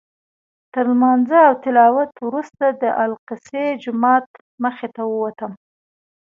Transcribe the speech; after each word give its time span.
تر 0.73 0.85
لمانځه 0.91 1.39
او 1.47 1.53
تلاوت 1.63 2.11
وروسته 2.27 2.65
د 2.81 2.83
الاقصی 3.03 3.65
جومات 3.83 4.27
مخې 4.63 4.87
ته 4.95 5.01
ووتم. 5.11 5.51